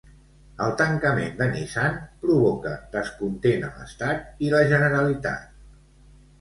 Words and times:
El 0.67 0.71
tancament 0.81 1.35
de 1.41 1.47
Nissan 1.51 1.99
provoca 2.25 2.73
descontent 2.97 3.69
a 3.69 3.71
l'Estat 3.79 4.45
i 4.49 4.53
la 4.57 4.65
Generalitat. 4.75 5.65